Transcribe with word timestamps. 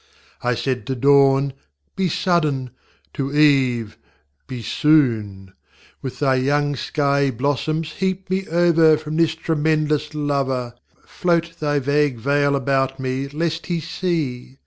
I 0.41 0.55
said 0.55 0.87
to 0.87 0.95
Dawn: 0.95 1.53
Be 1.95 2.09
suddenŌĆöto 2.09 3.35
Eve: 3.35 3.99
Be 4.47 4.63
soon; 4.63 5.53
With 6.01 6.17
thy 6.17 6.37
young 6.37 6.73
skiey 6.73 7.29
blossoms 7.29 7.91
heap 7.91 8.27
me 8.27 8.47
over 8.47 8.97
From 8.97 9.15
this 9.17 9.35
tremendous 9.35 10.09
LoverŌĆö 10.09 10.73
Float 11.05 11.59
thy 11.59 11.77
vague 11.77 12.17
veil 12.17 12.55
about 12.55 12.99
me, 12.99 13.27
lest 13.27 13.67
He 13.67 13.79
see! 13.79 14.57